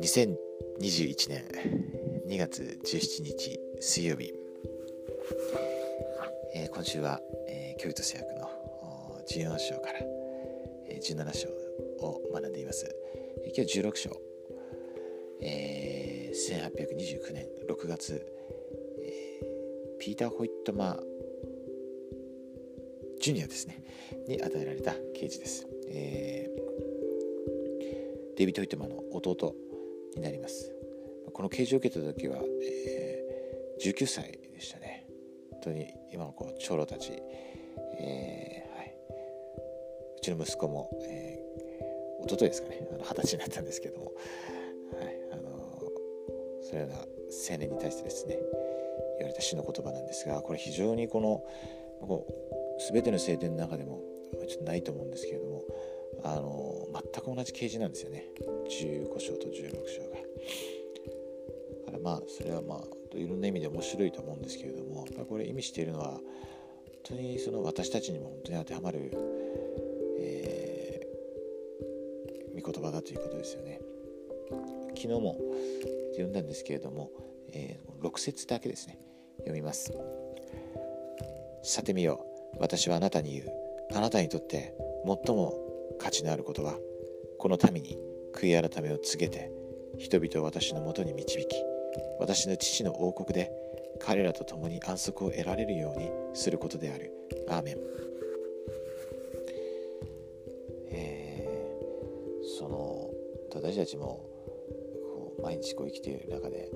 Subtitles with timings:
[0.00, 1.44] 2021年
[2.26, 4.34] 2月17日水曜日、
[6.56, 8.48] えー、今週は、えー、教育と制約の
[9.28, 10.00] 14章から、
[10.88, 11.48] えー、17章
[12.04, 12.92] を学んでいます、
[13.44, 14.10] えー、今日16章、
[15.42, 18.26] えー、1829年6月、
[19.00, 21.29] えー、ピーター・ホイットマー
[23.20, 23.84] ジュニアですね。
[24.26, 29.54] に与えられた刑事です、えー、デイビッド・ホイットマーの弟
[30.16, 30.72] になります。
[31.32, 35.06] この刑事を受けた時は、えー、19歳でしたね。
[35.50, 37.12] 本当に今のこう長老たち、
[37.98, 38.94] えーはい、
[40.16, 42.88] うちの息子も、えー、一昨日ですかね。
[43.00, 44.14] 二十歳になったんですけども、はい。
[45.32, 48.38] あのー、そのような青年に対してですね
[49.18, 51.44] 言われた詩の言葉なんですがこれ非常にこの
[52.00, 52.50] こう
[52.92, 54.02] 全ての聖典の中でも
[54.48, 55.64] ちょっとないと思うんですけれども
[56.22, 58.24] あの全く同じ啓示なんですよね
[58.68, 60.16] 15章と16章が。
[61.86, 66.22] だからまあそれはまあいろんな意味で面白いと思うんですけれどもこれ意味しているのは本
[67.04, 69.10] 当にその私たちにも本当に当てはまる、
[70.20, 73.80] えー、御言葉だということですよね。
[74.96, 75.36] 昨日も
[76.12, 77.10] 読んだんですけれども、
[77.52, 78.98] えー、6節だけですね
[79.38, 79.92] 読みます。
[81.62, 83.46] さてみよう私はあなたに言う
[83.94, 84.74] あなたにとって
[85.26, 85.54] 最も
[85.98, 86.76] 価値のあることは
[87.38, 87.98] この民に
[88.34, 89.50] 悔い改めを告げて
[89.98, 91.56] 人々を私のもとに導き
[92.18, 93.50] 私の父の王国で
[94.00, 97.12] 彼らと共に安息を得られるようにすることである。
[97.48, 97.76] アーメン。
[100.92, 103.10] えー、その
[103.54, 104.24] 私たちも
[105.14, 106.70] こう毎日こう生きている中で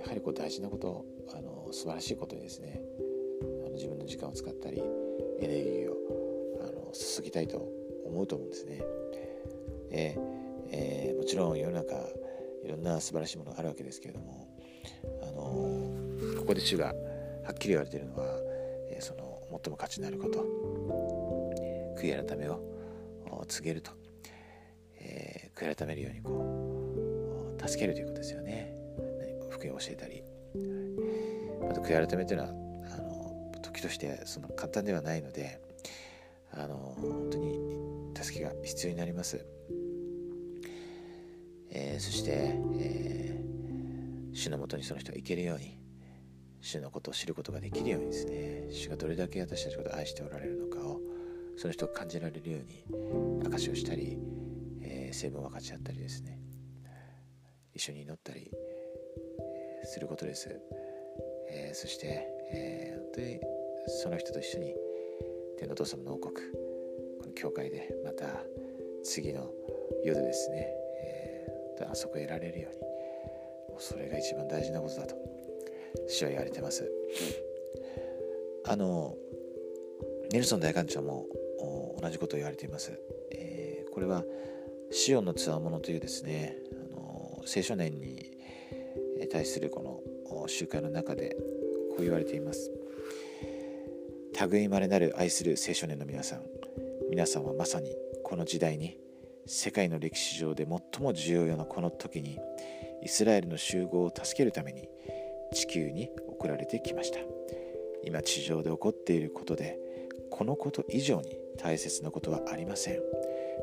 [0.00, 2.80] やはりこう大事なことあの素晴らしいことにですね
[3.76, 4.82] 自分の時間を使ったり
[5.40, 5.96] エネルギーを
[6.62, 7.58] あの注ぎたいと
[8.04, 8.82] 思うと思うんですね。
[9.90, 10.18] で、
[10.70, 11.94] えー、もちろん世の中
[12.64, 14.48] いろんな素晴らしいものがあるわけですけれども、
[15.22, 16.86] あのー、ここで主が
[17.44, 18.24] はっきり言われているのは、
[18.90, 20.40] えー、その最も価値のあること、
[21.98, 22.60] 悔い改めを
[23.46, 23.92] 告げると、
[24.98, 28.74] えー、悔い改めるようにこう助けるということですよね。
[29.50, 30.22] 福音を教えたり。
[31.60, 32.65] また悔い改めというのは
[33.76, 35.60] 時としてその簡単ではないので
[36.52, 37.58] あの本当に
[38.14, 39.44] 助けが必要になります。
[41.70, 42.30] えー、そして、
[42.78, 45.78] えー、主のもとにその人が行けるように
[46.62, 51.00] 主のことを知ることができるようにですね主がどれだけ私たちのことを愛しておられるのかを
[51.58, 54.16] その人が感じられるように証しをしたり、
[54.80, 56.38] えー、成分を分かち合ったりですね
[57.74, 58.50] 一緒に祈ったり、
[59.84, 60.48] することです、
[61.50, 63.40] えー、そして、えー、本当に
[63.86, 64.74] その人と一緒に
[65.58, 68.26] 天のお父様の王国この教会でまた
[69.04, 69.50] 次の
[70.04, 70.68] 夜ですね
[71.88, 72.78] 安息を得られるように
[73.78, 75.14] それが一番大事なことだと
[76.08, 76.90] 主は言われてます。
[78.68, 79.14] あの
[80.32, 81.26] ネルソン大官長も
[82.00, 82.92] 同じことを言われています、
[83.30, 84.24] えー、これは
[84.90, 88.32] シオンのつわものというですねあの青少年に
[89.30, 91.36] 対するこの集会の中で
[91.90, 92.70] こう言われています。
[94.44, 96.42] 類まれなる愛する青少年の皆さん。
[97.08, 98.98] 皆さんはまさにこの時代に
[99.46, 102.38] 世界の歴史上で最も重要なこの時に
[103.02, 104.88] イスラエルの集合を助けるために
[105.54, 107.18] 地球に送られてきました。
[108.04, 109.78] 今地上で起こっていることで
[110.30, 113.00] このこと以上に大切なことはありません。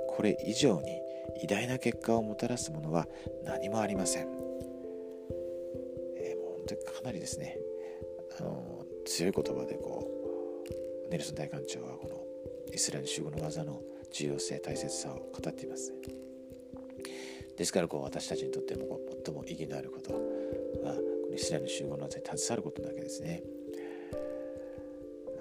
[0.08, 1.00] これ以上に
[1.44, 3.08] 偉大な結果をもたらすものは
[3.44, 4.28] 何もありません、
[6.18, 7.58] えー、もう本当にかなりですね。
[8.40, 10.10] あの強い言葉でこ
[11.09, 13.81] ネルソン大官長はこのイスラエル集合の技の
[14.12, 15.94] 重要性大切さを語っています。
[17.58, 23.44] ですからこう私たちにとっても最も意義のあることはこのイスラエルの集合の技に携わることなわけですね。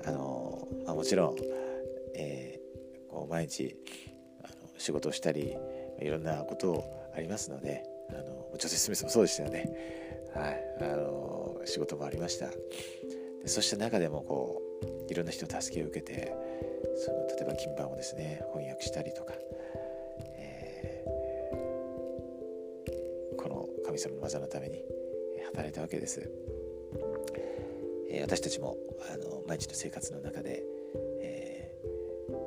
[0.04, 1.36] あの、まあ、もちろん、
[2.14, 3.76] えー、こう毎日
[4.42, 5.56] あの仕事をしたり
[6.00, 9.70] いろんなことをありますのであの女性スミスもそうでしたよね。
[10.34, 10.64] はい。
[10.81, 12.48] あの仕事もありました。
[12.48, 14.62] でそうした中でもこう
[15.08, 16.32] いろんな人の助けを受けて
[16.96, 19.34] その例えば金版をですね翻訳したりとか、
[20.37, 24.82] えー、この神様の技のために
[25.46, 26.31] 働いたわけです、
[28.11, 28.76] えー、私たちも
[29.12, 30.62] あの毎日の生活の中で、
[31.20, 32.40] えー、本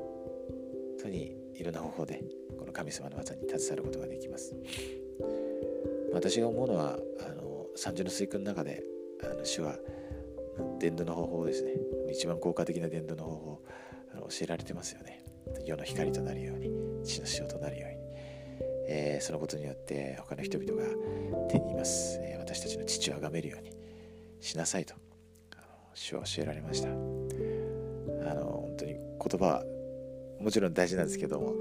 [1.04, 2.24] 当にいろんな方法で
[2.58, 4.56] この神様の技に携わることができます。
[6.14, 8.84] 私が思うのはあの三重の水訓の中で
[9.22, 9.78] あの主は
[10.80, 11.74] 伝道の方法をですね
[12.16, 13.62] 一番効果的な伝道の方法
[14.14, 15.22] 教えられてますよね。
[15.66, 16.70] 世の光となるように
[17.04, 17.98] 地の塩となるように、
[18.88, 20.88] えー、そのことによって他の人々が
[21.50, 23.76] 手にいます、えー、私たちの父を崇めるように
[24.40, 24.96] しなさいと
[25.94, 26.88] 主は教えられました。
[26.88, 26.94] あ
[28.34, 29.64] の本当に言葉は
[30.40, 31.54] もちろん大事なんですけども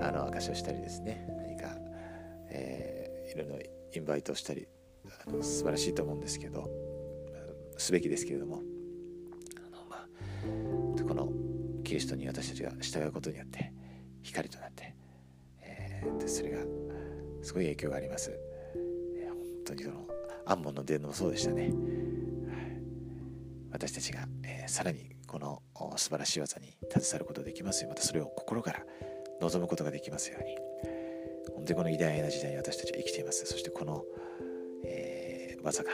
[0.00, 1.24] あの証しをしたりですね。
[1.28, 1.76] 何か、
[2.50, 3.64] えー、いろいろ
[3.94, 4.66] インバイトをしたり
[5.26, 6.68] あの素晴らしいと思うんですけど
[7.78, 8.71] すべきですけれども。
[11.92, 13.70] キリストに私たちが従うことによって
[14.22, 14.94] 光となって、
[15.60, 16.60] えー、でそれが
[17.42, 19.36] すごい影響があります、えー、本
[19.66, 20.06] 当にその
[20.46, 21.72] アンモンの伝もそうでしたね、はい、
[23.72, 25.62] 私たちが、えー、さらにこの
[25.98, 28.86] 素晴らしい技に携わることができますよまたそれを心から
[29.42, 30.56] 望むことができますように。
[31.54, 33.44] 本当にこの偉大な時代に私たちは生きています。
[33.44, 34.04] そしてこの、
[34.84, 35.90] えー、技が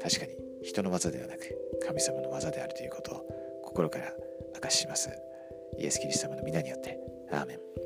[0.00, 0.32] 確かに
[0.62, 1.40] 人の技ではなく
[1.84, 4.12] 神様の技であるということを心から
[4.54, 5.10] 明かしします。
[5.78, 6.98] イエス・キリスト様の皆によって。
[7.30, 7.83] アーメン。